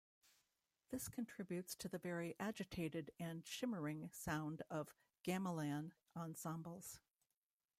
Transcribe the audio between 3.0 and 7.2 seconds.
and "shimmering" sound of gamelan ensembles.